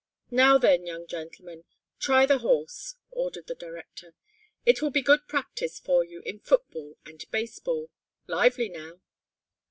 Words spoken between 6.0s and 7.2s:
you in football